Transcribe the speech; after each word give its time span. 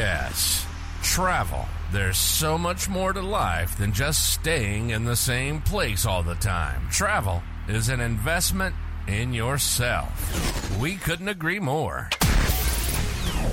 yes, 0.00 0.66
travel. 1.02 1.66
There's 1.92 2.16
so 2.16 2.56
much 2.56 2.88
more 2.88 3.12
to 3.12 3.20
life 3.20 3.76
than 3.76 3.92
just 3.92 4.32
staying 4.32 4.90
in 4.90 5.04
the 5.04 5.14
same 5.14 5.60
place 5.60 6.06
all 6.06 6.22
the 6.22 6.36
time. 6.36 6.88
Travel 6.90 7.42
is 7.68 7.90
an 7.90 8.00
investment 8.00 8.74
in 9.06 9.34
yourself. 9.34 10.80
We 10.80 10.96
couldn't 10.96 11.28
agree 11.28 11.60
more. 11.60 12.08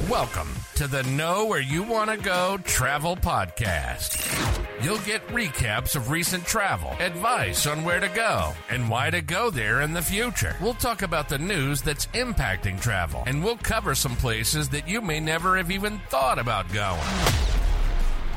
Welcome 0.10 0.56
to 0.76 0.88
the 0.88 1.04
Know 1.04 1.48
Where 1.48 1.60
You 1.60 1.84
Want 1.84 2.12
to 2.12 2.18
Go 2.18 2.58
Travel 2.64 3.18
Podcast. 3.18 4.67
You'll 4.80 5.00
get 5.00 5.28
recaps 5.30 5.96
of 5.96 6.12
recent 6.12 6.46
travel, 6.46 6.92
advice 7.00 7.66
on 7.66 7.84
where 7.84 8.00
to 8.00 8.10
go, 8.10 8.54
and 8.70 8.88
why 8.88 9.10
to 9.10 9.24
go 9.24 9.50
there 9.50 9.82
in 9.82 9.94
the 9.94 10.04
future. 10.04 10.56
We'll 10.62 10.76
talk 10.76 11.02
about 11.02 11.30
the 11.30 11.40
news 11.40 11.82
that's 11.82 12.06
impacting 12.08 12.80
travel, 12.80 13.24
and 13.26 13.44
we'll 13.44 13.58
cover 13.58 13.96
some 13.96 14.16
places 14.18 14.70
that 14.70 14.88
you 14.88 15.02
may 15.02 15.20
never 15.20 15.58
have 15.58 15.72
even 15.72 15.98
thought 16.10 16.38
about 16.38 16.72
going. 16.72 17.02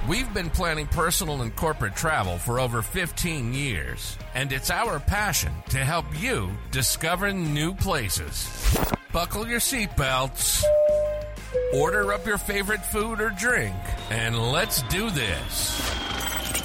We've 0.09 0.33
been 0.33 0.49
planning 0.49 0.87
personal 0.87 1.43
and 1.43 1.55
corporate 1.55 1.95
travel 1.95 2.39
for 2.39 2.59
over 2.59 2.81
15 2.81 3.53
years, 3.53 4.17
and 4.35 4.51
it's 4.51 4.71
our 4.71 4.99
passion 4.99 5.53
to 5.69 5.79
help 5.79 6.07
you 6.23 6.51
discover 6.71 7.35
new 7.35 7.75
places. 7.75 8.49
Buckle 9.13 9.47
your 9.47 9.61
seatbelts, 9.61 10.65
order 11.75 12.15
up 12.15 12.27
your 12.27 12.39
favorite 12.39 12.85
food 12.87 13.21
or 13.21 13.29
drink, 13.29 13.77
and 14.09 14.39
let's 14.53 14.81
do 14.85 15.11
this. 15.11 16.00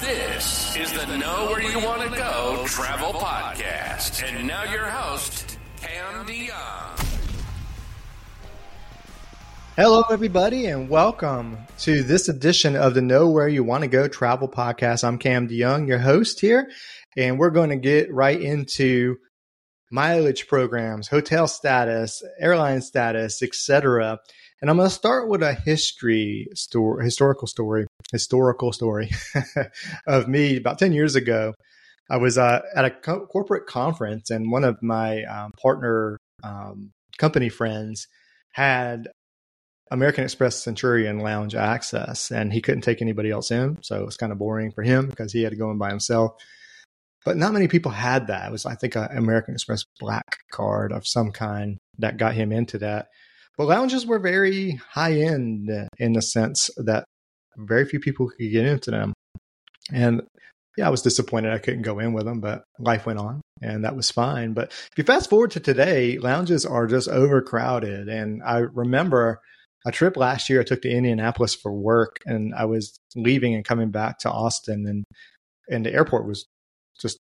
This 0.00 0.76
is 0.76 0.92
the 0.92 1.16
Know 1.16 1.46
Where 1.46 1.62
You 1.62 1.82
Want 1.82 2.02
to 2.02 2.10
Go 2.10 2.64
Travel 2.66 3.14
Podcast. 3.14 4.22
And 4.22 4.46
now 4.46 4.64
your 4.70 4.84
host, 4.84 5.58
Cam 5.80 6.26
DeJong. 6.26 7.06
Hello, 9.74 10.04
everybody, 10.10 10.66
and 10.66 10.90
welcome 10.90 11.56
to 11.78 12.02
this 12.02 12.28
edition 12.28 12.76
of 12.76 12.92
the 12.92 13.00
Know 13.00 13.30
Where 13.30 13.48
You 13.48 13.64
Want 13.64 13.84
to 13.84 13.88
Go 13.88 14.06
Travel 14.06 14.48
Podcast. 14.48 15.02
I'm 15.02 15.16
Cam 15.16 15.48
DeJong, 15.48 15.88
your 15.88 15.98
host 15.98 16.40
here, 16.40 16.70
and 17.16 17.38
we're 17.38 17.50
going 17.50 17.70
to 17.70 17.76
get 17.76 18.12
right 18.12 18.40
into 18.40 19.16
mileage 19.90 20.46
programs, 20.46 21.08
hotel 21.08 21.48
status, 21.48 22.22
airline 22.38 22.82
status, 22.82 23.42
etc. 23.42 24.18
And 24.60 24.68
I'm 24.68 24.76
going 24.76 24.90
to 24.90 24.94
start 24.94 25.30
with 25.30 25.42
a 25.42 25.54
history 25.54 26.48
story, 26.54 27.02
historical 27.02 27.48
story, 27.48 27.85
historical 28.12 28.72
story 28.72 29.10
of 30.06 30.28
me 30.28 30.56
about 30.56 30.78
10 30.78 30.92
years 30.92 31.14
ago. 31.14 31.54
I 32.08 32.18
was 32.18 32.38
uh, 32.38 32.60
at 32.74 32.84
a 32.84 32.90
co- 32.90 33.26
corporate 33.26 33.66
conference, 33.66 34.30
and 34.30 34.50
one 34.50 34.64
of 34.64 34.80
my 34.82 35.24
um, 35.24 35.50
partner 35.60 36.18
um, 36.44 36.92
company 37.18 37.48
friends 37.48 38.06
had 38.52 39.08
American 39.90 40.24
Express 40.24 40.62
Centurion 40.62 41.18
Lounge 41.18 41.54
access, 41.54 42.30
and 42.30 42.52
he 42.52 42.60
couldn't 42.60 42.82
take 42.82 43.02
anybody 43.02 43.30
else 43.30 43.50
in. 43.50 43.78
So 43.82 44.00
it 44.00 44.06
was 44.06 44.16
kind 44.16 44.32
of 44.32 44.38
boring 44.38 44.72
for 44.72 44.82
him 44.82 45.08
because 45.08 45.32
he 45.32 45.42
had 45.42 45.50
to 45.50 45.58
go 45.58 45.70
in 45.70 45.78
by 45.78 45.90
himself. 45.90 46.32
But 47.24 47.36
not 47.36 47.52
many 47.52 47.66
people 47.66 47.90
had 47.90 48.28
that. 48.28 48.48
It 48.48 48.52
was, 48.52 48.66
I 48.66 48.76
think, 48.76 48.94
an 48.94 49.08
American 49.10 49.54
Express 49.54 49.84
Black 49.98 50.38
card 50.52 50.92
of 50.92 51.06
some 51.06 51.32
kind 51.32 51.78
that 51.98 52.18
got 52.18 52.34
him 52.34 52.52
into 52.52 52.78
that. 52.78 53.08
But 53.58 53.66
lounges 53.66 54.06
were 54.06 54.18
very 54.18 54.80
high 54.90 55.14
end 55.14 55.70
in 55.98 56.12
the 56.12 56.22
sense 56.22 56.70
that 56.76 57.04
very 57.56 57.84
few 57.84 58.00
people 58.00 58.28
could 58.28 58.50
get 58.50 58.66
into 58.66 58.90
them. 58.90 59.12
And 59.92 60.22
yeah, 60.76 60.86
I 60.86 60.90
was 60.90 61.02
disappointed 61.02 61.52
I 61.52 61.58
couldn't 61.58 61.82
go 61.82 61.98
in 61.98 62.12
with 62.12 62.26
them, 62.26 62.40
but 62.40 62.64
life 62.78 63.06
went 63.06 63.18
on 63.18 63.40
and 63.62 63.84
that 63.84 63.96
was 63.96 64.10
fine. 64.10 64.52
But 64.52 64.68
if 64.72 64.90
you 64.96 65.04
fast 65.04 65.30
forward 65.30 65.50
to 65.52 65.60
today, 65.60 66.18
lounges 66.18 66.66
are 66.66 66.86
just 66.86 67.08
overcrowded. 67.08 68.08
And 68.08 68.42
I 68.42 68.58
remember 68.58 69.40
a 69.86 69.92
trip 69.92 70.16
last 70.16 70.50
year 70.50 70.60
I 70.60 70.64
took 70.64 70.82
to 70.82 70.90
Indianapolis 70.90 71.54
for 71.54 71.72
work 71.72 72.18
and 72.26 72.54
I 72.54 72.64
was 72.66 72.98
leaving 73.14 73.54
and 73.54 73.64
coming 73.64 73.90
back 73.90 74.18
to 74.20 74.30
Austin 74.30 74.86
and 74.86 75.04
and 75.68 75.84
the 75.84 75.92
airport 75.92 76.26
was 76.26 76.46
just 77.00 77.18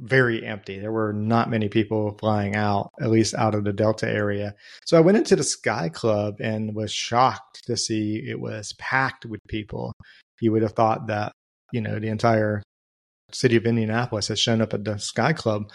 very 0.00 0.44
empty. 0.44 0.78
There 0.78 0.92
were 0.92 1.12
not 1.12 1.50
many 1.50 1.68
people 1.68 2.16
flying 2.18 2.56
out, 2.56 2.90
at 3.00 3.10
least 3.10 3.34
out 3.34 3.54
of 3.54 3.64
the 3.64 3.72
Delta 3.72 4.08
area. 4.08 4.54
So 4.86 4.96
I 4.96 5.00
went 5.00 5.18
into 5.18 5.36
the 5.36 5.44
Sky 5.44 5.88
Club 5.90 6.36
and 6.40 6.74
was 6.74 6.92
shocked 6.92 7.66
to 7.66 7.76
see 7.76 8.24
it 8.26 8.40
was 8.40 8.72
packed 8.78 9.26
with 9.26 9.40
people. 9.48 9.92
You 10.40 10.52
would 10.52 10.62
have 10.62 10.72
thought 10.72 11.08
that, 11.08 11.32
you 11.72 11.80
know, 11.82 11.98
the 11.98 12.08
entire 12.08 12.62
city 13.32 13.56
of 13.56 13.66
Indianapolis 13.66 14.28
has 14.28 14.40
shown 14.40 14.62
up 14.62 14.74
at 14.74 14.84
the 14.84 14.98
Sky 14.98 15.32
Club. 15.32 15.70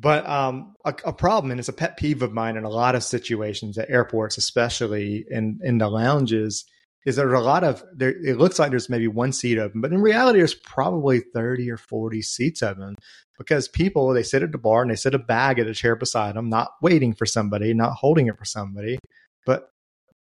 But 0.00 0.28
um, 0.28 0.74
a, 0.84 0.92
a, 1.04 1.12
problem, 1.12 1.52
and 1.52 1.60
it's 1.60 1.68
a 1.68 1.72
pet 1.72 1.96
peeve 1.96 2.22
of 2.22 2.32
mine 2.32 2.56
in 2.56 2.64
a 2.64 2.68
lot 2.68 2.96
of 2.96 3.04
situations 3.04 3.78
at 3.78 3.88
airports, 3.88 4.36
especially 4.36 5.24
in, 5.30 5.60
in 5.62 5.78
the 5.78 5.88
lounges, 5.88 6.64
is 7.04 7.16
there's 7.16 7.32
a 7.32 7.38
lot 7.38 7.64
of 7.64 7.84
there. 7.94 8.10
It 8.10 8.38
looks 8.38 8.58
like 8.58 8.70
there's 8.70 8.88
maybe 8.88 9.08
one 9.08 9.32
seat 9.32 9.58
open, 9.58 9.80
but 9.80 9.92
in 9.92 10.00
reality, 10.00 10.38
there's 10.38 10.54
probably 10.54 11.20
thirty 11.20 11.70
or 11.70 11.76
forty 11.76 12.22
seats 12.22 12.62
open 12.62 12.96
because 13.38 13.68
people 13.68 14.12
they 14.12 14.22
sit 14.22 14.42
at 14.42 14.52
the 14.52 14.58
bar 14.58 14.82
and 14.82 14.90
they 14.90 14.96
sit 14.96 15.14
a 15.14 15.18
bag 15.18 15.58
at 15.58 15.66
a 15.66 15.74
chair 15.74 15.96
beside 15.96 16.36
them, 16.36 16.48
not 16.48 16.70
waiting 16.80 17.14
for 17.14 17.26
somebody, 17.26 17.74
not 17.74 17.94
holding 17.94 18.26
it 18.26 18.38
for 18.38 18.44
somebody, 18.44 18.98
but 19.44 19.70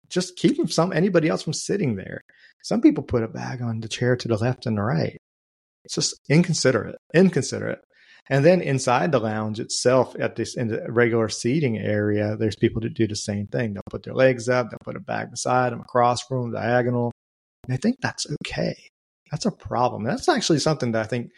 just 0.09 0.35
keeping 0.35 0.67
some 0.67 0.94
anybody 0.94 1.28
else 1.28 1.44
from 1.44 1.53
sitting 1.53 1.95
there. 1.95 2.22
Some 2.63 2.81
people 2.81 3.03
put 3.03 3.23
a 3.23 3.28
bag 3.28 3.61
on 3.61 3.81
the 3.81 3.90
chair 3.90 4.16
to 4.16 4.28
the 4.28 4.38
left 4.38 4.66
and 4.66 4.78
the 4.78 4.81
right. 4.84 5.17
It's 5.84 5.95
just 5.95 6.16
inconsiderate, 6.29 6.95
inconsiderate. 7.13 7.81
And 8.29 8.45
then 8.45 8.61
inside 8.61 9.11
the 9.11 9.19
lounge 9.19 9.59
itself, 9.59 10.16
at 10.17 10.35
this 10.35 10.56
in 10.56 10.69
the 10.69 10.85
regular 10.89 11.28
seating 11.28 11.78
area, 11.78 12.38
there's 12.38 12.56
people 12.56 12.81
that 12.81 12.94
do 12.94 13.07
the 13.07 13.16
same 13.16 13.47
thing. 13.47 13.73
They'll 13.73 13.84
put 13.89 14.03
their 14.03 14.13
legs 14.13 14.47
up, 14.47 14.69
they'll 14.69 14.79
put 14.84 14.95
a 14.95 15.01
bag 15.01 15.31
beside 15.31 15.73
them, 15.73 15.81
across 15.81 16.22
from 16.22 16.51
them, 16.51 16.61
diagonal. 16.61 17.11
And 17.66 17.73
I 17.73 17.78
think 17.78 17.97
that's 18.01 18.25
okay. 18.45 18.75
That's 19.31 19.45
a 19.45 19.51
problem. 19.51 20.03
That's 20.03 20.29
actually 20.29 20.59
something 20.59 20.91
that 20.94 21.06
I 21.06 21.07
think 21.07 21.31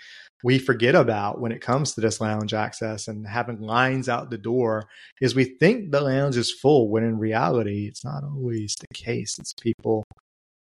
we 0.43 0.59
forget 0.59 0.95
about 0.95 1.41
when 1.41 1.51
it 1.51 1.61
comes 1.61 1.93
to 1.93 2.01
this 2.01 2.21
lounge 2.21 2.53
access 2.53 3.07
and 3.07 3.25
having 3.25 3.61
lines 3.61 4.07
out 4.07 4.29
the 4.29 4.37
door 4.37 4.87
is 5.19 5.33
we 5.33 5.45
think 5.45 5.91
the 5.91 6.01
lounge 6.01 6.37
is 6.37 6.51
full 6.51 6.89
when 6.89 7.03
in 7.03 7.17
reality 7.17 7.87
it's 7.87 8.05
not 8.05 8.23
always 8.23 8.75
the 8.79 8.93
case. 8.93 9.39
It's 9.39 9.53
people 9.53 10.03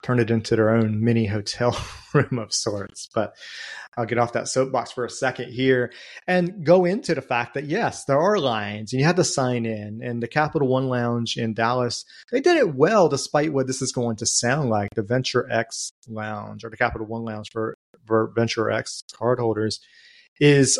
turn 0.04 0.20
it 0.20 0.30
into 0.30 0.56
their 0.56 0.70
own 0.70 1.04
mini 1.04 1.26
hotel 1.26 1.76
room 2.14 2.38
of 2.38 2.54
sorts. 2.54 3.10
But 3.14 3.34
I'll 3.98 4.06
get 4.06 4.18
off 4.18 4.34
that 4.34 4.48
soapbox 4.48 4.92
for 4.92 5.06
a 5.06 5.10
second 5.10 5.52
here 5.52 5.92
and 6.28 6.66
go 6.66 6.86
into 6.86 7.16
the 7.16 7.22
fact 7.22 7.54
that 7.54 7.66
yes, 7.66 8.06
there 8.06 8.20
are 8.20 8.38
lines 8.38 8.94
and 8.94 9.00
you 9.00 9.06
have 9.06 9.16
to 9.16 9.24
sign 9.24 9.66
in. 9.66 10.02
And 10.04 10.22
the 10.22 10.28
Capital 10.28 10.68
One 10.68 10.88
Lounge 10.88 11.38
in 11.38 11.54
Dallas, 11.54 12.06
they 12.32 12.42
did 12.42 12.58
it 12.58 12.76
well 12.76 13.08
despite 13.10 13.54
what 13.54 13.68
this 13.68 13.82
is 13.82 13.92
going 13.92 14.18
to 14.18 14.26
sound 14.26 14.70
like. 14.70 14.90
The 14.96 15.04
Venture 15.04 15.50
X 15.50 15.92
Lounge 16.08 16.64
or 16.64 16.70
the 16.70 16.78
Capital 16.78 17.08
One 17.08 17.24
Lounge 17.24 17.50
for, 17.52 17.76
for 18.06 18.32
Venture 18.36 18.70
X 18.70 19.04
cardholders 19.14 19.80
is 20.40 20.80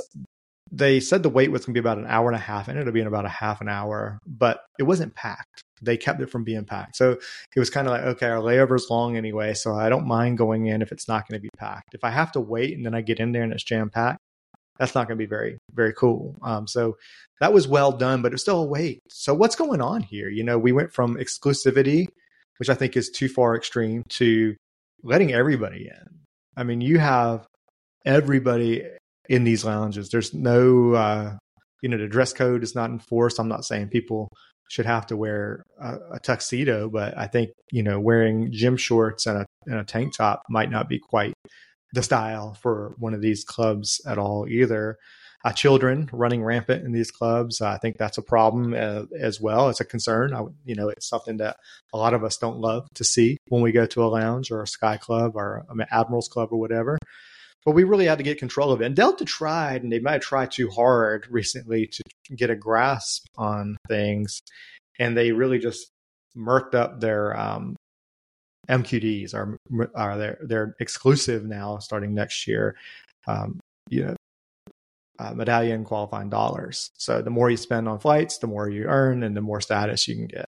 they 0.72 1.00
said 1.00 1.22
the 1.22 1.30
wait 1.30 1.52
was 1.52 1.66
going 1.66 1.76
to 1.76 1.82
be 1.82 1.84
about 1.84 2.00
an 2.00 2.08
hour 2.08 2.28
and 2.28 2.36
a 2.36 2.40
half, 2.40 2.68
and 2.68 2.80
it'll 2.80 2.92
be 2.92 3.00
in 3.00 3.08
about 3.08 3.26
a 3.26 3.30
half 3.30 3.62
an 3.62 3.70
hour, 3.70 4.18
but 4.26 4.62
it 4.80 4.84
wasn't 4.84 5.14
packed. 5.14 5.64
They 5.84 5.98
kept 5.98 6.22
it 6.22 6.30
from 6.30 6.44
being 6.44 6.66
packed. 6.66 6.96
So 6.96 7.12
it 7.12 7.60
was 7.60 7.70
kind 7.70 7.88
of 7.88 7.92
like, 7.94 8.04
okay, 8.04 8.28
our 8.28 8.40
layover's 8.40 8.90
long 8.90 9.18
anyway, 9.18 9.54
so 9.54 9.76
I 9.76 9.90
don't 9.90 10.08
mind 10.08 10.38
going 10.38 10.68
in 10.68 10.82
if 10.82 10.92
it's 10.92 11.08
not 11.08 11.28
going 11.28 11.40
to 11.40 11.42
be 11.42 11.50
packed. 11.58 11.94
If 11.94 12.04
I 12.04 12.10
have 12.10 12.32
to 12.34 12.40
wait 12.40 12.76
and 12.76 12.86
then 12.86 12.96
I 12.96 13.02
get 13.02 13.20
in 13.20 13.32
there 13.32 13.44
and 13.44 13.54
it's 13.54 13.64
jam 13.64 13.90
packed, 13.90 14.20
that's 14.80 14.96
not 14.96 15.08
going 15.08 15.18
to 15.18 15.24
be 15.24 15.30
very, 15.30 15.58
very 15.74 15.94
cool. 15.94 16.36
Um, 16.42 16.68
so 16.68 16.98
that 17.40 17.54
was 17.54 17.68
well 17.68 17.92
done, 17.92 18.22
but 18.22 18.34
it's 18.34 18.42
still 18.42 18.62
a 18.62 18.66
wait. 18.66 19.00
So 19.10 19.34
what's 19.34 19.56
going 19.56 19.82
on 19.82 20.02
here? 20.02 20.30
You 20.30 20.44
know, 20.44 20.58
we 20.58 20.72
went 20.72 20.94
from 20.94 21.16
exclusivity, 21.16 22.08
which 22.58 22.70
I 22.70 22.74
think 22.74 22.98
is 22.98 23.10
too 23.10 23.30
far 23.30 23.56
extreme, 23.56 24.04
to 24.10 24.56
letting 25.04 25.34
everybody 25.34 25.88
in. 25.88 26.20
I 26.56 26.64
mean, 26.64 26.82
you 26.82 27.00
have 27.00 27.46
everybody 28.06 28.84
in 29.30 29.44
these 29.44 29.64
lounges. 29.64 30.10
There's 30.10 30.34
no, 30.34 30.94
uh, 30.94 31.38
you 31.82 31.90
know, 31.90 31.98
the 31.98 32.08
dress 32.08 32.34
code 32.34 32.64
is 32.64 32.76
not 32.76 32.90
enforced. 32.90 33.40
I'm 33.40 33.48
not 33.48 33.66
saying 33.66 33.90
people 33.90 34.30
should 34.74 34.86
have 34.88 35.06
to 35.06 35.16
wear 35.16 35.64
a, 35.80 35.98
a, 36.14 36.20
tuxedo, 36.20 36.90
but 36.90 37.16
I 37.16 37.28
think 37.28 37.52
you 37.72 37.84
know 37.84 38.00
wearing 38.00 38.52
gym 38.52 38.76
shorts 38.76 39.28
and 39.28 39.38
a, 39.38 39.46
and 39.68 39.80
a 39.80 39.84
tank 39.84 40.18
top 40.18 40.42
might 40.50 40.72
not 40.72 40.90
be 40.90 40.98
quite 40.98 41.36
the 41.94 42.02
style 42.02 42.56
for 42.56 42.96
one 42.98 43.14
of 43.14 43.22
these 43.22 43.44
clubs 43.44 44.02
at 44.08 44.18
all 44.18 44.48
either. 44.50 44.98
Uh, 45.46 45.52
children 45.52 46.10
running 46.12 46.42
rampant 46.42 46.86
in 46.86 46.92
these 46.92 47.12
clubs, 47.12 47.62
uh, 47.62 47.68
I 47.68 47.78
think 47.78 47.98
that's 47.98 48.18
a 48.18 48.24
problem 48.24 48.74
uh, 48.74 49.04
as 49.20 49.40
well. 49.40 49.70
It's 49.70 49.82
a 49.82 49.86
concern. 49.86 50.34
I, 50.34 50.42
you 50.66 50.74
know, 50.74 50.90
it's 50.90 51.08
something 51.08 51.38
that 51.38 51.58
a 51.94 51.98
lot 51.98 52.16
of 52.16 52.24
us 52.24 52.38
don't 52.38 52.58
love 52.58 52.88
to 52.96 53.04
see 53.04 53.38
when 53.50 53.62
we 53.62 53.74
go 53.74 53.86
to 53.86 54.04
a 54.04 54.08
lounge 54.08 54.50
or 54.50 54.64
a 54.64 54.68
sky 54.68 54.98
club 54.98 55.34
or 55.36 55.66
an 55.70 55.86
Admirals 55.92 56.30
Club 56.30 56.50
or 56.52 56.60
whatever 56.60 56.98
but 57.66 57.72
we 57.72 57.84
really 57.84 58.06
had 58.06 58.18
to 58.18 58.24
get 58.24 58.38
control 58.38 58.72
of 58.72 58.82
it. 58.82 58.86
And 58.86 58.96
Delta 58.96 59.26
tried, 59.26 59.84
and 59.84 59.92
they 59.92 60.00
might 60.00 60.14
have 60.14 60.22
tried 60.22 60.52
too 60.52 60.70
hard 60.70 61.28
recently 61.30 61.88
to 61.88 62.04
get 62.36 62.50
a 62.50 62.56
grasp 62.56 63.26
on 63.38 63.78
things, 63.88 64.42
and 65.00 65.16
they 65.16 65.32
really 65.32 65.60
just 65.60 65.90
murked 66.38 66.76
up 66.76 67.00
their 67.00 67.38
um, 67.40 67.76
MQDs. 68.70 69.34
Are 69.34 69.58
are 69.96 70.18
they're 70.18 70.40
they're 70.42 70.76
exclusive 70.80 71.46
now 71.46 71.80
starting 71.80 72.14
next 72.14 72.48
year. 72.48 72.76
Um, 73.28 73.60
you 73.90 74.06
know, 74.06 74.16
uh, 75.20 75.34
medallion 75.34 75.84
qualifying 75.84 76.30
dollars. 76.30 76.90
So 76.98 77.22
the 77.22 77.30
more 77.30 77.50
you 77.50 77.58
spend 77.58 77.88
on 77.88 78.00
flights, 78.00 78.38
the 78.38 78.48
more 78.48 78.70
you 78.70 78.86
earn, 78.86 79.24
and 79.24 79.36
the 79.36 79.42
more 79.42 79.62
status 79.62 80.08
you 80.08 80.16
can 80.16 80.28
get. 80.28 80.46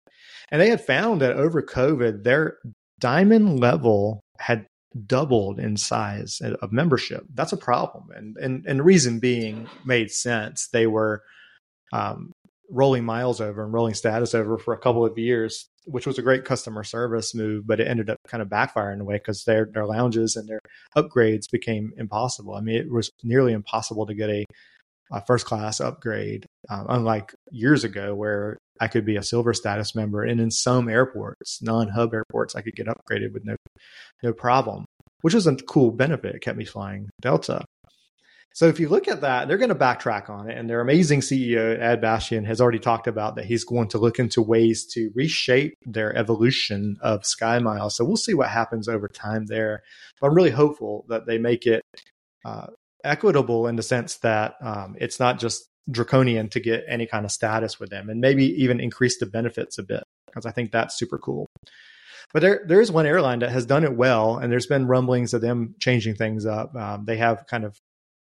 And 0.52 0.62
they 0.62 0.70
had 0.70 0.84
found 0.84 1.22
that 1.22 1.38
over 1.38 1.62
COVID, 1.62 2.24
their 2.24 2.58
Diamond 3.00 3.60
level 3.60 4.20
had 4.40 4.66
doubled 5.06 5.60
in 5.60 5.78
size 5.78 6.42
of 6.42 6.72
membership. 6.72 7.26
That's 7.34 7.54
a 7.54 7.58
problem, 7.58 8.10
and 8.16 8.38
and 8.38 8.66
and 8.66 8.80
the 8.80 8.84
reason 8.84 9.20
being 9.20 9.68
made 9.86 10.12
sense. 10.12 10.68
They 10.68 10.88
were 10.88 11.24
um, 11.94 12.32
rolling 12.70 13.04
miles 13.04 13.42
over 13.42 13.64
and 13.64 13.74
rolling 13.74 13.94
status 13.94 14.36
over 14.36 14.58
for 14.58 14.74
a 14.74 14.80
couple 14.80 15.06
of 15.06 15.18
years, 15.18 15.68
which 15.86 16.06
was 16.06 16.18
a 16.18 16.22
great 16.24 16.46
customer 16.46 16.84
service 16.84 17.34
move, 17.34 17.66
but 17.66 17.80
it 17.80 17.88
ended 17.88 18.10
up 18.10 18.18
kind 18.28 18.42
of 18.42 18.48
backfiring 18.48 18.96
in 18.96 19.02
a 19.02 19.06
way 19.06 19.16
because 19.16 19.44
their 19.44 19.70
their 19.74 19.86
lounges 19.86 20.36
and 20.36 20.48
their 20.48 20.60
upgrades 20.96 21.50
became 21.52 21.92
impossible. 21.98 22.56
I 22.56 22.62
mean, 22.62 22.76
it 22.76 22.92
was 22.92 23.10
nearly 23.24 23.54
impossible 23.54 24.06
to 24.06 24.14
get 24.14 24.30
a, 24.30 24.46
a 25.12 25.26
first 25.26 25.46
class 25.46 25.80
upgrade, 25.80 26.46
um, 26.70 26.86
unlike 26.90 27.34
years 27.52 27.84
ago 27.84 28.16
where 28.16 28.58
I 28.80 28.88
could 28.88 29.06
be 29.06 29.18
a 29.18 29.24
silver 29.24 29.54
status 29.54 29.96
member, 29.96 30.24
and 30.24 30.40
in 30.40 30.52
some 30.52 30.90
airports, 30.90 31.62
non 31.62 31.90
hub 31.90 32.14
airports, 32.14 32.56
I 32.56 32.62
could 32.62 32.76
get 32.76 32.88
upgraded 32.88 33.34
with 33.34 33.46
no 33.46 33.56
no 34.24 34.34
problem, 34.34 34.86
which 35.22 35.34
was 35.34 35.48
a 35.48 35.56
cool 35.56 35.92
benefit. 35.92 36.36
It 36.36 36.42
kept 36.42 36.58
me 36.58 36.66
flying 36.66 37.10
Delta. 37.22 37.66
So 38.54 38.68
if 38.68 38.80
you 38.80 38.90
look 38.90 39.08
at 39.08 39.22
that, 39.22 39.48
they're 39.48 39.58
going 39.58 39.70
to 39.70 39.76
backtrack 39.76 40.30
on 40.30 40.50
it. 40.50 40.58
And 40.58 40.70
their 40.70 40.82
amazing 40.82 41.22
CEO, 41.22 41.80
Ed 41.80 42.02
Bastian, 42.02 42.46
has 42.46 42.60
already 42.60 42.80
talked 42.80 43.08
about 43.08 43.36
that 43.36 43.46
he's 43.46 43.64
going 43.64 43.90
to 43.90 44.00
look 44.00 44.20
into 44.20 44.42
ways 44.42 44.86
to 44.94 45.12
reshape 45.14 45.76
their 45.86 46.16
evolution 46.16 46.98
of 47.02 47.26
Sky 47.26 47.60
Miles. 47.60 47.96
So 47.96 48.04
we'll 48.04 48.18
see 48.18 48.34
what 48.34 48.50
happens 48.50 48.88
over 48.88 49.08
time 49.08 49.46
there. 49.46 49.84
But 50.20 50.28
I'm 50.28 50.34
really 50.34 50.50
hopeful 50.50 51.06
that 51.10 51.28
they 51.28 51.38
make 51.38 51.68
it 51.68 51.84
uh, 52.44 52.68
equitable 53.04 53.68
in 53.68 53.76
the 53.76 53.84
sense 53.84 54.18
that 54.18 54.56
um, 54.62 54.96
it's 55.00 55.20
not 55.20 55.40
just 55.40 55.68
draconian 55.90 56.50
to 56.50 56.60
get 56.60 56.84
any 56.88 57.06
kind 57.06 57.26
of 57.26 57.32
status 57.32 57.80
with 57.80 57.90
them 57.90 58.10
and 58.10 58.22
maybe 58.22 58.46
even 58.62 58.80
increase 58.80 59.20
the 59.20 59.26
benefits 59.26 59.78
a 59.78 59.84
bit 59.84 60.04
because 60.26 60.46
I 60.46 60.52
think 60.52 60.72
that's 60.72 60.98
super 60.98 61.18
cool. 61.18 61.46
But 62.34 62.42
there, 62.42 62.62
there 62.68 62.82
is 62.82 62.92
one 62.92 63.08
airline 63.08 63.40
that 63.40 63.52
has 63.52 63.66
done 63.66 63.84
it 63.84 63.96
well, 63.96 64.38
and 64.38 64.52
there's 64.52 64.68
been 64.68 64.88
rumblings 64.88 65.34
of 65.34 65.42
them 65.42 65.74
changing 65.80 66.16
things 66.16 66.46
up. 66.46 66.76
Um, 66.76 67.06
they 67.06 67.18
have 67.18 67.48
kind 67.48 67.66
of 67.66 67.76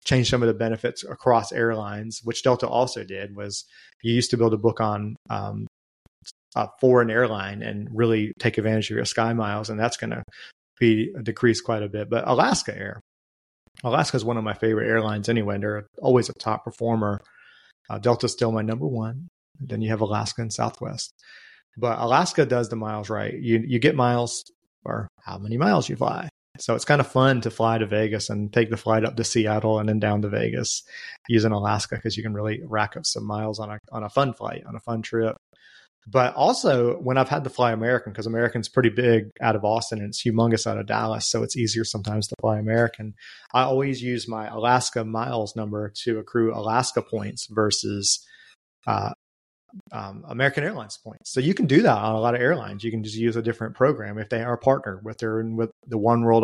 changed 0.04 0.30
some 0.30 0.42
of 0.42 0.46
the 0.46 0.54
benefits 0.54 1.02
across 1.02 1.52
airlines, 1.52 2.20
which 2.22 2.44
Delta 2.44 2.68
also 2.68 3.02
did. 3.02 3.34
Was 3.34 3.64
you 4.02 4.14
used 4.14 4.30
to 4.30 4.36
build 4.36 4.54
a 4.54 4.58
book 4.58 4.80
on 4.80 5.16
um, 5.30 5.66
a 6.54 6.68
foreign 6.80 7.10
airline 7.10 7.62
and 7.62 7.88
really 7.92 8.32
take 8.38 8.56
advantage 8.56 8.90
of 8.90 8.96
your 8.96 9.04
Sky 9.04 9.32
Miles, 9.32 9.68
and 9.68 9.80
that's 9.80 9.96
going 9.96 10.10
to 10.10 10.22
be 10.78 11.12
decreased 11.22 11.64
quite 11.64 11.82
a 11.82 11.88
bit. 11.88 12.08
But 12.08 12.28
Alaska 12.28 12.76
Air, 12.76 13.00
Alaska 13.82 14.16
is 14.16 14.24
one 14.24 14.36
of 14.36 14.44
my 14.44 14.54
favorite 14.54 14.88
airlines 14.88 15.28
anyway. 15.28 15.58
They're 15.58 15.86
always 16.00 16.28
a 16.28 16.34
top 16.34 16.64
performer. 16.64 17.20
Uh, 17.88 17.98
Delta's 17.98 18.32
still 18.32 18.52
my 18.52 18.62
number 18.62 18.86
one. 18.86 19.28
Then 19.60 19.82
you 19.82 19.90
have 19.90 20.00
Alaska 20.00 20.42
and 20.42 20.52
Southwest. 20.52 21.14
But 21.76 21.98
Alaska 21.98 22.44
does 22.44 22.68
the 22.68 22.76
miles 22.76 23.08
right. 23.08 23.34
You 23.34 23.62
you 23.66 23.78
get 23.78 23.94
miles 23.94 24.50
or 24.84 25.08
how 25.20 25.38
many 25.38 25.56
miles 25.56 25.88
you 25.88 25.96
fly. 25.96 26.28
So 26.58 26.74
it's 26.74 26.84
kind 26.84 27.00
of 27.00 27.06
fun 27.06 27.40
to 27.42 27.50
fly 27.50 27.78
to 27.78 27.86
Vegas 27.86 28.30
and 28.30 28.52
take 28.52 28.70
the 28.70 28.76
flight 28.76 29.04
up 29.04 29.16
to 29.16 29.24
Seattle 29.24 29.78
and 29.78 29.88
then 29.88 30.00
down 30.00 30.22
to 30.22 30.28
Vegas 30.28 30.82
using 31.28 31.52
Alaska 31.52 31.96
because 31.96 32.16
you 32.16 32.22
can 32.22 32.34
really 32.34 32.60
rack 32.64 32.96
up 32.96 33.06
some 33.06 33.24
miles 33.24 33.60
on 33.60 33.70
a 33.70 33.78
on 33.92 34.02
a 34.02 34.10
fun 34.10 34.32
flight, 34.32 34.64
on 34.66 34.74
a 34.74 34.80
fun 34.80 35.02
trip. 35.02 35.36
But 36.06 36.34
also 36.34 36.94
when 37.00 37.18
I've 37.18 37.28
had 37.28 37.44
to 37.44 37.50
fly 37.50 37.72
American, 37.72 38.12
because 38.12 38.26
American's 38.26 38.68
pretty 38.68 38.88
big 38.88 39.30
out 39.42 39.56
of 39.56 39.64
Austin 39.64 39.98
and 39.98 40.08
it's 40.08 40.22
humongous 40.24 40.66
out 40.66 40.78
of 40.78 40.86
Dallas, 40.86 41.30
so 41.30 41.42
it's 41.42 41.56
easier 41.56 41.84
sometimes 41.84 42.26
to 42.28 42.34
fly 42.40 42.58
American. 42.58 43.14
I 43.52 43.62
always 43.62 44.02
use 44.02 44.26
my 44.26 44.46
Alaska 44.46 45.04
miles 45.04 45.54
number 45.54 45.92
to 46.04 46.18
accrue 46.18 46.54
Alaska 46.54 47.02
points 47.02 47.46
versus 47.50 48.26
uh, 48.86 49.10
um, 49.92 50.24
American 50.28 50.64
Airlines 50.64 50.98
points. 51.02 51.32
So 51.32 51.40
you 51.40 51.54
can 51.54 51.66
do 51.66 51.82
that 51.82 51.98
on 51.98 52.14
a 52.14 52.20
lot 52.20 52.34
of 52.34 52.40
airlines. 52.40 52.84
You 52.84 52.90
can 52.90 53.02
just 53.02 53.16
use 53.16 53.36
a 53.36 53.42
different 53.42 53.74
program 53.74 54.18
if 54.18 54.28
they 54.28 54.42
are 54.42 54.54
a 54.54 54.58
partner 54.58 55.00
with 55.04 55.18
their 55.18 55.42
with 55.42 55.70
the 55.86 55.98
One 55.98 56.22
World 56.22 56.42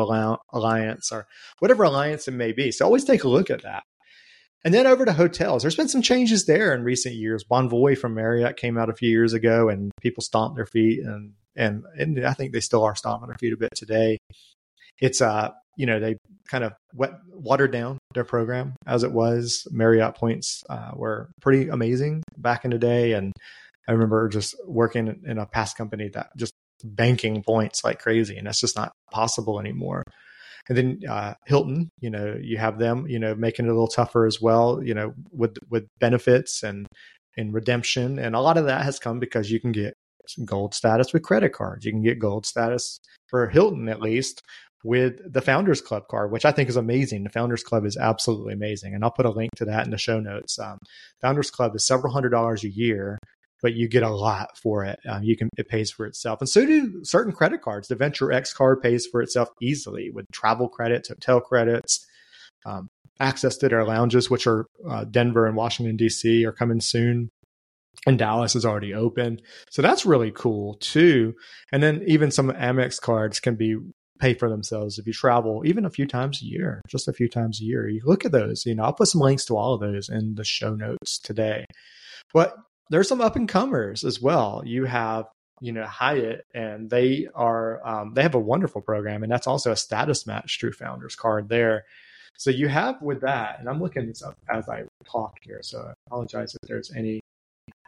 Alliance 0.52 1.10
or 1.10 1.26
whatever 1.58 1.84
alliance 1.84 2.28
it 2.28 2.32
may 2.32 2.52
be. 2.52 2.70
So 2.70 2.84
always 2.84 3.04
take 3.04 3.24
a 3.24 3.28
look 3.28 3.50
at 3.50 3.62
that. 3.62 3.82
And 4.64 4.72
then 4.72 4.86
over 4.86 5.04
to 5.04 5.12
hotels. 5.12 5.62
There's 5.62 5.76
been 5.76 5.88
some 5.88 6.00
changes 6.00 6.46
there 6.46 6.74
in 6.74 6.84
recent 6.84 7.14
years. 7.14 7.44
Bonvoy 7.44 7.98
from 7.98 8.14
Marriott 8.14 8.56
came 8.56 8.78
out 8.78 8.88
a 8.88 8.94
few 8.94 9.10
years 9.10 9.34
ago, 9.34 9.68
and 9.68 9.92
people 10.00 10.22
stomped 10.22 10.56
their 10.56 10.66
feet, 10.66 11.00
and 11.04 11.32
and 11.54 11.84
and 11.98 12.26
I 12.26 12.32
think 12.32 12.52
they 12.52 12.60
still 12.60 12.82
are 12.82 12.96
stomping 12.96 13.28
their 13.28 13.36
feet 13.38 13.52
a 13.52 13.58
bit 13.58 13.74
today. 13.76 14.18
It's 15.00 15.20
uh 15.20 15.50
you 15.76 15.86
know 15.86 16.00
they 16.00 16.16
kind 16.48 16.64
of 16.64 16.72
wet, 16.94 17.12
watered 17.28 17.72
down 17.72 17.98
their 18.14 18.24
program 18.24 18.74
as 18.86 19.02
it 19.02 19.12
was. 19.12 19.66
Marriott 19.70 20.14
points 20.14 20.62
uh, 20.70 20.92
were 20.94 21.30
pretty 21.40 21.68
amazing 21.68 22.22
back 22.36 22.64
in 22.64 22.70
the 22.70 22.78
day, 22.78 23.12
and 23.12 23.32
I 23.88 23.92
remember 23.92 24.28
just 24.28 24.54
working 24.66 25.22
in 25.26 25.38
a 25.38 25.46
past 25.46 25.76
company 25.76 26.08
that 26.14 26.28
just 26.36 26.52
banking 26.82 27.42
points 27.42 27.84
like 27.84 27.98
crazy, 27.98 28.36
and 28.36 28.46
that's 28.46 28.60
just 28.60 28.76
not 28.76 28.92
possible 29.10 29.60
anymore. 29.60 30.02
And 30.68 30.78
then 30.78 31.00
uh, 31.08 31.34
Hilton, 31.46 31.90
you 32.00 32.10
know, 32.10 32.38
you 32.40 32.56
have 32.58 32.78
them, 32.78 33.06
you 33.06 33.18
know, 33.18 33.34
making 33.34 33.66
it 33.66 33.68
a 33.68 33.72
little 33.72 33.88
tougher 33.88 34.26
as 34.26 34.40
well, 34.40 34.82
you 34.82 34.94
know, 34.94 35.14
with 35.30 35.56
with 35.68 35.86
benefits 36.00 36.62
and 36.62 36.86
and 37.36 37.52
redemption, 37.52 38.18
and 38.18 38.34
a 38.36 38.40
lot 38.40 38.56
of 38.56 38.66
that 38.66 38.84
has 38.84 38.98
come 38.98 39.18
because 39.18 39.50
you 39.50 39.60
can 39.60 39.72
get 39.72 39.94
gold 40.44 40.74
status 40.74 41.12
with 41.12 41.22
credit 41.22 41.52
cards. 41.52 41.84
You 41.84 41.92
can 41.92 42.02
get 42.02 42.18
gold 42.18 42.46
status 42.46 42.98
for 43.28 43.48
Hilton 43.48 43.88
at 43.88 44.00
least 44.00 44.42
with 44.84 45.32
the 45.32 45.40
Founders 45.40 45.80
Club 45.80 46.04
card, 46.08 46.30
which 46.30 46.44
I 46.44 46.52
think 46.52 46.68
is 46.68 46.76
amazing. 46.76 47.24
The 47.24 47.30
Founders 47.30 47.64
Club 47.64 47.86
is 47.86 47.96
absolutely 47.96 48.52
amazing. 48.52 48.94
And 48.94 49.02
I'll 49.02 49.10
put 49.10 49.26
a 49.26 49.30
link 49.30 49.50
to 49.56 49.64
that 49.64 49.86
in 49.86 49.90
the 49.90 49.98
show 49.98 50.20
notes. 50.20 50.58
Um, 50.58 50.78
Founders 51.22 51.50
Club 51.50 51.74
is 51.74 51.86
several 51.86 52.12
hundred 52.12 52.30
dollars 52.30 52.64
a 52.64 52.68
year, 52.68 53.18
but 53.62 53.74
you 53.74 53.88
get 53.88 54.02
a 54.02 54.10
lot 54.10 54.56
for 54.58 54.84
it. 54.84 54.98
Um, 55.08 55.22
you 55.22 55.36
can 55.36 55.48
it 55.56 55.68
pays 55.68 55.90
for 55.90 56.06
itself, 56.06 56.40
and 56.40 56.48
so 56.48 56.64
do 56.66 57.04
certain 57.04 57.32
credit 57.32 57.62
cards. 57.62 57.88
The 57.88 57.96
Venture 57.96 58.32
X 58.32 58.52
card 58.52 58.82
pays 58.82 59.06
for 59.06 59.22
itself 59.22 59.48
easily 59.60 60.10
with 60.10 60.26
travel 60.32 60.68
credits, 60.68 61.08
hotel 61.08 61.40
credits, 61.40 62.06
um, 62.66 62.88
access 63.20 63.56
to 63.58 63.68
their 63.68 63.84
lounges, 63.84 64.30
which 64.30 64.46
are 64.46 64.66
uh, 64.88 65.04
Denver 65.04 65.46
and 65.46 65.56
Washington 65.56 65.96
D.C. 65.96 66.44
are 66.44 66.52
coming 66.52 66.80
soon. 66.80 67.30
And 68.06 68.18
Dallas 68.18 68.54
is 68.54 68.66
already 68.66 68.92
open. 68.92 69.40
So 69.70 69.80
that's 69.80 70.04
really 70.04 70.32
cool 70.32 70.74
too. 70.74 71.34
And 71.72 71.82
then 71.82 72.02
even 72.06 72.30
some 72.30 72.50
Amex 72.50 73.00
cards 73.00 73.40
can 73.40 73.54
be 73.54 73.76
pay 74.20 74.34
for 74.34 74.48
themselves 74.48 74.98
if 74.98 75.06
you 75.06 75.12
travel 75.12 75.62
even 75.64 75.84
a 75.84 75.90
few 75.90 76.06
times 76.06 76.40
a 76.42 76.46
year, 76.46 76.80
just 76.88 77.08
a 77.08 77.12
few 77.12 77.28
times 77.28 77.60
a 77.60 77.64
year. 77.64 77.88
You 77.88 78.00
look 78.04 78.24
at 78.24 78.32
those, 78.32 78.66
you 78.66 78.74
know, 78.74 78.84
I'll 78.84 78.92
put 78.92 79.08
some 79.08 79.20
links 79.20 79.44
to 79.46 79.56
all 79.56 79.74
of 79.74 79.80
those 79.80 80.08
in 80.08 80.34
the 80.34 80.44
show 80.44 80.74
notes 80.74 81.18
today. 81.18 81.64
But 82.32 82.56
there's 82.90 83.08
some 83.08 83.20
up 83.20 83.36
and 83.36 83.48
comers 83.48 84.04
as 84.04 84.20
well. 84.20 84.62
You 84.64 84.84
have, 84.84 85.26
you 85.60 85.72
know, 85.72 85.84
Hyatt, 85.84 86.44
and 86.54 86.90
they 86.90 87.28
are 87.34 87.86
um, 87.86 88.14
they 88.14 88.22
have 88.22 88.34
a 88.34 88.40
wonderful 88.40 88.82
program, 88.82 89.22
and 89.22 89.32
that's 89.32 89.46
also 89.46 89.72
a 89.72 89.76
status 89.76 90.26
match 90.26 90.58
through 90.60 90.72
Founders 90.72 91.16
Card 91.16 91.48
there. 91.48 91.84
So 92.36 92.50
you 92.50 92.68
have 92.68 93.00
with 93.00 93.20
that, 93.20 93.60
and 93.60 93.68
I'm 93.68 93.80
looking 93.80 94.06
this 94.06 94.22
up 94.22 94.34
as 94.52 94.68
I 94.68 94.84
talk 95.10 95.38
here, 95.42 95.60
so 95.62 95.80
I 95.80 95.92
apologize 96.08 96.54
if 96.54 96.68
there's 96.68 96.92
any 96.92 97.20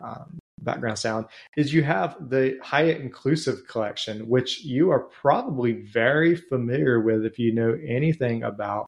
um, 0.02 0.38
background 0.60 0.98
sound 0.98 1.26
is 1.56 1.72
you 1.72 1.82
have 1.82 2.16
the 2.30 2.58
Hyatt 2.62 3.00
Inclusive 3.00 3.66
Collection, 3.68 4.28
which 4.28 4.64
you 4.64 4.90
are 4.90 5.00
probably 5.00 5.72
very 5.72 6.36
familiar 6.36 7.00
with 7.00 7.24
if 7.24 7.38
you 7.38 7.52
know 7.52 7.78
anything 7.86 8.42
about 8.42 8.86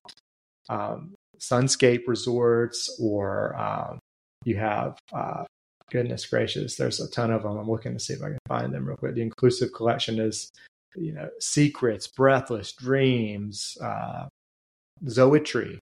um, 0.68 1.14
Sunscape 1.38 2.06
Resorts 2.06 2.98
or 3.00 3.56
um, 3.56 3.98
you 4.44 4.56
have, 4.56 4.98
uh, 5.12 5.44
goodness 5.90 6.26
gracious, 6.26 6.76
there's 6.76 7.00
a 7.00 7.10
ton 7.10 7.30
of 7.30 7.42
them. 7.42 7.56
I'm 7.56 7.70
looking 7.70 7.94
to 7.94 8.00
see 8.00 8.14
if 8.14 8.22
I 8.22 8.30
can 8.30 8.38
find 8.46 8.72
them 8.72 8.86
real 8.86 8.96
quick. 8.96 9.14
The 9.14 9.22
Inclusive 9.22 9.72
Collection 9.72 10.18
is, 10.18 10.50
you 10.96 11.12
know, 11.12 11.28
Secrets, 11.40 12.06
Breathless, 12.06 12.72
Dreams, 12.72 13.76
uh, 13.82 14.28
Zoetry. 15.04 15.78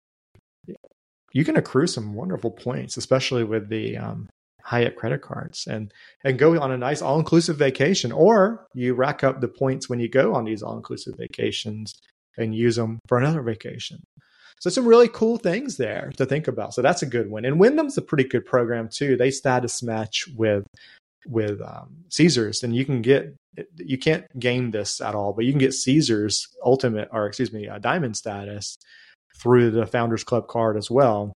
You 1.33 1.45
can 1.45 1.57
accrue 1.57 1.87
some 1.87 2.15
wonderful 2.15 2.51
points, 2.51 2.97
especially 2.97 3.45
with 3.45 3.69
the 3.69 3.97
um, 3.97 4.29
Hyatt 4.63 4.97
credit 4.97 5.21
cards 5.21 5.67
and 5.67 5.93
and 6.25 6.39
go 6.39 6.59
on 6.61 6.73
a 6.73 6.79
nice 6.79 7.03
all 7.03 7.19
inclusive 7.19 7.57
vacation, 7.57 8.13
or 8.13 8.67
you 8.75 8.95
rack 8.95 9.23
up 9.23 9.41
the 9.41 9.49
points 9.49 9.89
when 9.89 10.01
you 10.01 10.09
go 10.09 10.35
on 10.35 10.45
these 10.45 10.63
all 10.63 10.77
inclusive 10.77 11.17
vacations 11.19 11.95
and 12.39 12.55
use 12.55 12.77
them 12.77 12.99
for 13.07 13.19
another 13.19 13.43
vacation. 13.43 14.03
So 14.61 14.71
some 14.71 14.87
really 14.87 15.09
cool 15.09 15.37
things 15.37 15.77
there 15.77 16.11
to 16.17 16.25
think 16.25 16.49
about. 16.49 16.75
So 16.75 16.81
that's 16.81 17.03
a 17.03 17.07
good 17.07 17.31
one. 17.31 17.45
And 17.45 17.59
Wyndham's 17.59 17.99
a 17.99 18.03
pretty 18.03 18.25
good 18.25 18.47
program 18.47 18.89
too. 18.89 19.17
They 19.17 19.31
status 19.31 19.83
match 19.83 20.27
with 20.37 20.65
with 21.27 21.61
um, 21.63 22.05
Caesars, 22.11 22.63
and 22.63 22.75
you 22.75 22.85
can 22.85 23.03
get 23.03 23.35
you 23.77 23.99
can't 23.99 24.27
game 24.39 24.71
this 24.71 25.01
at 25.01 25.15
all, 25.15 25.33
but 25.33 25.45
you 25.45 25.53
can 25.53 25.59
get 25.59 25.75
Caesars 25.75 26.49
ultimate 26.65 27.09
or 27.13 27.27
excuse 27.27 27.53
me, 27.53 27.67
a 27.67 27.79
diamond 27.79 28.17
status 28.17 28.77
through 29.43 29.71
the 29.71 29.87
Founders 29.87 30.25
Club 30.25 30.49
card 30.49 30.77
as 30.77 30.91
well 30.91 31.33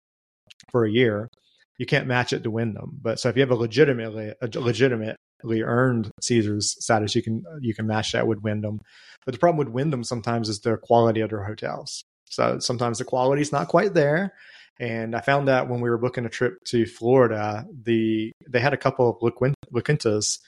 for 0.71 0.85
a 0.85 0.91
year 0.91 1.29
you 1.77 1.85
can't 1.85 2.07
match 2.07 2.33
it 2.33 2.43
to 2.43 2.51
Wyndham. 2.51 2.97
But 3.01 3.19
so 3.19 3.29
if 3.29 3.35
you 3.35 3.41
have 3.41 3.51
a 3.51 3.55
legitimately 3.55 4.33
a 4.41 4.47
legitimately 4.59 5.61
earned 5.61 6.11
Caesars 6.21 6.75
status, 6.79 7.15
you 7.15 7.23
can 7.23 7.43
you 7.61 7.73
can 7.73 7.87
match 7.87 8.13
that 8.13 8.27
with 8.27 8.41
Wyndham. 8.41 8.79
But 9.25 9.33
the 9.33 9.39
problem 9.39 9.57
with 9.57 9.73
Wyndham 9.73 10.03
sometimes 10.03 10.49
is 10.49 10.59
the 10.59 10.77
quality 10.77 11.21
of 11.21 11.29
their 11.29 11.43
hotels. 11.43 12.03
So 12.35 12.59
sometimes 12.59 12.99
the 12.99 13.05
quality 13.05 13.41
is 13.41 13.51
not 13.51 13.69
quite 13.69 13.93
there. 13.93 14.33
And 14.77 15.15
I 15.15 15.21
found 15.21 15.47
that 15.47 15.69
when 15.69 15.79
we 15.79 15.89
were 15.89 15.97
booking 15.97 16.25
a 16.25 16.29
trip 16.29 16.63
to 16.65 16.85
Florida, 16.85 17.65
the 17.71 18.31
they 18.49 18.59
had 18.59 18.73
a 18.73 18.77
couple 18.77 19.09
of 19.09 19.17
La 19.21 19.81
Quintas 19.81 20.39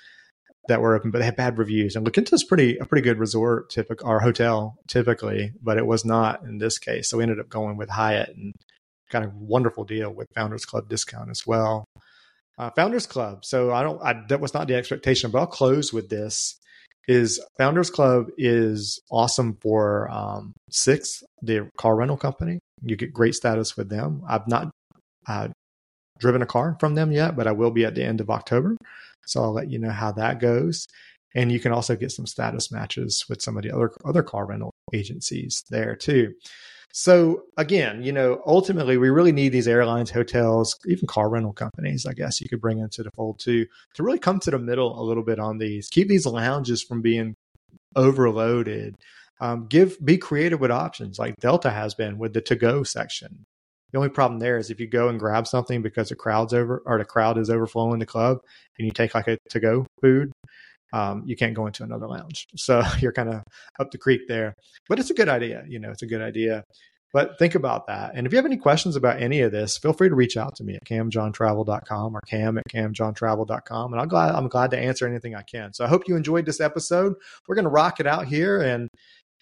that 0.67 0.81
were 0.81 0.95
open, 0.95 1.11
but 1.11 1.19
they 1.19 1.25
had 1.25 1.37
bad 1.37 1.57
reviews. 1.57 1.95
And 1.95 2.05
La 2.05 2.11
Quinta 2.11 2.35
is 2.35 2.43
pretty 2.43 2.77
a 2.77 2.85
pretty 2.85 3.03
good 3.03 3.19
resort, 3.19 3.69
typical 3.69 4.09
or 4.09 4.19
hotel 4.19 4.75
typically, 4.87 5.53
but 5.63 5.77
it 5.77 5.85
was 5.85 6.03
not 6.03 6.43
in 6.43 6.57
this 6.57 6.77
case. 6.77 7.09
So 7.09 7.17
we 7.17 7.23
ended 7.23 7.39
up 7.39 7.47
going 7.47 7.77
with 7.77 7.89
Hyatt 7.89 8.35
and 8.35 8.53
got 9.09 9.23
a 9.23 9.31
wonderful 9.33 9.85
deal 9.85 10.11
with 10.11 10.27
Founders 10.35 10.65
Club 10.65 10.89
discount 10.89 11.29
as 11.29 11.47
well. 11.47 11.85
Uh, 12.57 12.69
Founders 12.71 13.05
Club. 13.05 13.45
So 13.45 13.71
I 13.71 13.81
don't. 13.81 14.01
I, 14.03 14.23
that 14.27 14.41
was 14.41 14.53
not 14.53 14.67
the 14.67 14.75
expectation, 14.75 15.31
but 15.31 15.39
I'll 15.39 15.47
close 15.47 15.93
with 15.93 16.09
this. 16.09 16.59
Is 17.07 17.39
Founders 17.57 17.89
Club 17.89 18.27
is 18.37 18.99
awesome 19.09 19.57
for 19.61 20.09
um, 20.11 20.53
Sixt, 20.69 21.23
the 21.41 21.69
car 21.77 21.95
rental 21.95 22.17
company. 22.17 22.59
You 22.81 22.95
get 22.95 23.13
great 23.13 23.33
status 23.33 23.77
with 23.77 23.89
them. 23.89 24.23
I've 24.27 24.47
not 24.47 24.71
uh, 25.27 25.47
driven 26.19 26.41
a 26.41 26.45
car 26.45 26.75
from 26.79 26.95
them 26.95 27.11
yet, 27.11 27.35
but 27.35 27.47
I 27.47 27.53
will 27.53 27.71
be 27.71 27.85
at 27.85 27.95
the 27.95 28.03
end 28.03 28.19
of 28.19 28.29
October. 28.29 28.75
So 29.25 29.41
I'll 29.41 29.53
let 29.53 29.71
you 29.71 29.79
know 29.79 29.91
how 29.91 30.11
that 30.13 30.39
goes. 30.39 30.85
And 31.35 31.51
you 31.51 31.59
can 31.59 31.71
also 31.71 31.95
get 31.95 32.11
some 32.11 32.25
status 32.25 32.71
matches 32.71 33.25
with 33.29 33.41
some 33.41 33.57
of 33.57 33.63
the 33.63 33.71
other 33.71 33.91
other 34.05 34.23
car 34.23 34.45
rental 34.45 34.71
agencies 34.93 35.63
there 35.69 35.95
too. 35.95 36.33
So 36.93 37.43
again, 37.57 38.01
you 38.01 38.11
know, 38.11 38.41
ultimately 38.45 38.97
we 38.97 39.09
really 39.09 39.31
need 39.31 39.49
these 39.49 39.67
airlines, 39.67 40.09
hotels, 40.09 40.77
even 40.87 41.07
car 41.07 41.29
rental 41.29 41.53
companies, 41.53 42.05
I 42.05 42.13
guess 42.13 42.41
you 42.41 42.49
could 42.49 42.61
bring 42.61 42.79
into 42.79 43.03
the 43.03 43.11
fold 43.11 43.39
too, 43.39 43.67
to 43.93 44.03
really 44.03 44.19
come 44.19 44.39
to 44.39 44.51
the 44.51 44.59
middle 44.59 44.99
a 44.99 45.03
little 45.03 45.23
bit 45.23 45.39
on 45.39 45.57
these. 45.57 45.89
Keep 45.89 46.07
these 46.07 46.25
lounges 46.25 46.81
from 46.81 47.01
being 47.01 47.35
overloaded. 47.95 48.95
Um, 49.39 49.67
give 49.67 50.03
be 50.03 50.17
creative 50.17 50.59
with 50.59 50.71
options 50.71 51.19
like 51.19 51.35
Delta 51.39 51.69
has 51.69 51.93
been 51.93 52.17
with 52.17 52.33
the 52.33 52.41
to 52.41 52.55
go 52.55 52.83
section. 52.83 53.45
The 53.91 53.97
only 53.99 54.09
problem 54.09 54.39
there 54.39 54.57
is 54.57 54.69
if 54.69 54.79
you 54.79 54.87
go 54.87 55.07
and 55.07 55.19
grab 55.19 55.47
something 55.47 55.81
because 55.81 56.09
the 56.09 56.15
crowd's 56.15 56.53
over 56.53 56.81
or 56.85 56.97
the 56.97 57.05
crowd 57.05 57.37
is 57.37 57.49
overflowing 57.49 57.99
the 57.99 58.05
club 58.05 58.39
and 58.77 58.85
you 58.85 58.91
take 58.91 59.15
like 59.15 59.27
a 59.27 59.37
to 59.49 59.59
go 59.59 59.85
food, 60.01 60.31
um, 60.93 61.23
you 61.25 61.35
can't 61.35 61.53
go 61.53 61.67
into 61.67 61.83
another 61.83 62.07
lounge. 62.07 62.47
So 62.55 62.81
you're 62.99 63.13
kind 63.13 63.29
of 63.29 63.43
up 63.79 63.91
the 63.91 63.97
creek 63.97 64.21
there. 64.27 64.55
But 64.87 64.99
it's 64.99 65.09
a 65.09 65.15
good 65.15 65.29
idea. 65.29 65.63
You 65.67 65.79
know, 65.79 65.91
it's 65.91 66.03
a 66.03 66.07
good 66.07 66.21
idea. 66.21 66.63
But 67.13 67.39
think 67.39 67.55
about 67.55 67.87
that. 67.87 68.11
And 68.15 68.27
if 68.27 68.33
you 68.33 68.37
have 68.37 68.45
any 68.45 68.57
questions 68.57 68.95
about 68.95 69.21
any 69.21 69.39
of 69.41 69.51
this, 69.51 69.77
feel 69.77 69.93
free 69.93 70.09
to 70.09 70.15
reach 70.15 70.35
out 70.35 70.55
to 70.57 70.63
me 70.63 70.75
at 70.75 70.83
camjohntravel.com 70.83 72.15
or 72.15 72.21
cam 72.21 72.57
at 72.57 72.65
camjohntravel.com. 72.69 73.93
And 73.93 74.01
I'm 74.01 74.07
glad, 74.07 74.35
I'm 74.35 74.49
glad 74.49 74.71
to 74.71 74.77
answer 74.77 75.07
anything 75.07 75.33
I 75.33 75.41
can. 75.43 75.73
So 75.73 75.85
I 75.85 75.87
hope 75.87 76.07
you 76.07 76.17
enjoyed 76.17 76.45
this 76.45 76.59
episode. 76.59 77.13
We're 77.47 77.55
going 77.55 77.63
to 77.63 77.69
rock 77.69 77.99
it 77.99 78.07
out 78.07 78.27
here. 78.27 78.61
And, 78.61 78.89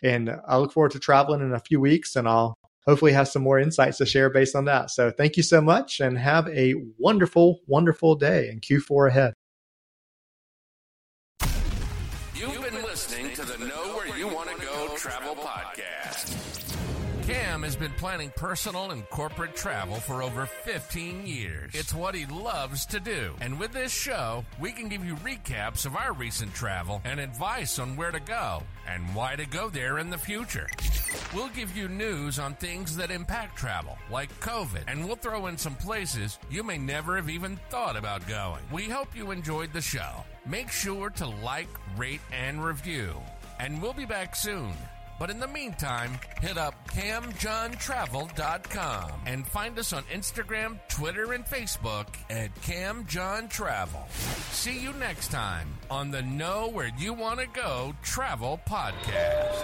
and 0.04 0.30
I 0.48 0.58
look 0.58 0.74
forward 0.74 0.92
to 0.92 1.00
traveling 1.00 1.42
in 1.42 1.54
a 1.54 1.60
few 1.60 1.80
weeks 1.80 2.16
and 2.16 2.28
I'll 2.28 2.54
hopefully 2.86 3.14
have 3.14 3.28
some 3.28 3.42
more 3.42 3.60
insights 3.60 3.98
to 3.98 4.06
share 4.06 4.30
based 4.30 4.56
on 4.56 4.66
that. 4.66 4.92
So 4.92 5.10
thank 5.10 5.36
you 5.36 5.44
so 5.44 5.60
much 5.60 6.00
and 6.00 6.20
have 6.20 6.48
a 6.50 6.76
wonderful, 7.00 7.62
wonderful 7.66 8.16
day 8.16 8.48
and 8.50 8.62
Q4 8.62 9.10
ahead. 9.10 9.34
Been 17.86 17.94
planning 18.00 18.34
personal 18.36 18.90
and 18.90 19.08
corporate 19.12 19.56
travel 19.56 19.98
for 19.98 20.24
over 20.24 20.48
15 20.48 21.28
years. 21.28 21.70
It's 21.76 21.94
what 21.94 22.16
he 22.16 22.26
loves 22.26 22.84
to 22.88 23.00
do. 23.00 23.36
And 23.42 23.60
with 23.60 23.74
this 23.74 23.92
show, 23.92 24.44
we 24.60 24.72
can 24.72 24.90
give 24.90 25.06
you 25.06 25.14
recaps 25.18 25.86
of 25.86 25.96
our 25.96 26.12
recent 26.14 26.52
travel 26.56 27.00
and 27.06 27.20
advice 27.20 27.78
on 27.78 27.96
where 27.96 28.10
to 28.10 28.20
go 28.20 28.64
and 28.88 29.14
why 29.14 29.36
to 29.36 29.46
go 29.46 29.70
there 29.70 30.00
in 30.00 30.10
the 30.10 30.18
future. 30.18 30.68
We'll 31.32 31.50
give 31.50 31.78
you 31.78 31.88
news 31.88 32.40
on 32.40 32.56
things 32.56 32.98
that 32.98 33.12
impact 33.12 33.56
travel, 33.56 34.00
like 34.10 34.34
COVID, 34.40 34.86
and 34.88 35.06
we'll 35.06 35.16
throw 35.16 35.46
in 35.46 35.56
some 35.56 35.76
places 35.76 36.40
you 36.50 36.64
may 36.64 36.80
never 36.80 37.18
have 37.18 37.30
even 37.30 37.60
thought 37.70 37.96
about 37.96 38.28
going. 38.28 38.64
We 38.72 38.86
hope 38.86 39.16
you 39.16 39.30
enjoyed 39.30 39.74
the 39.74 39.82
show. 39.82 40.24
Make 40.48 40.72
sure 40.72 41.12
to 41.12 41.28
like, 41.28 41.70
rate, 41.96 42.22
and 42.34 42.66
review. 42.66 43.14
And 43.60 43.80
we'll 43.80 43.94
be 43.94 44.06
back 44.06 44.36
soon. 44.36 44.74
But 45.18 45.30
in 45.30 45.40
the 45.40 45.48
meantime, 45.48 46.20
hit 46.42 46.58
up 46.58 46.76
camjohntravel.com 46.90 49.12
and 49.26 49.48
find 49.48 49.80
us 49.80 49.94
on 49.94 50.04
Instagram, 50.04 50.78
Twitter, 50.90 51.32
and 51.34 51.46
Facebook 51.46 52.08
at 52.30 52.54
camjohntravel. 52.56 54.10
See 54.52 54.78
you 54.80 54.92
next 54.94 55.30
time 55.30 55.78
on 55.90 56.12
the 56.12 56.22
Know 56.22 56.68
Where 56.70 56.92
You 56.98 57.14
Want 57.14 57.40
to 57.40 57.48
Go 57.48 57.96
Travel 58.04 58.60
Podcast. 58.68 59.64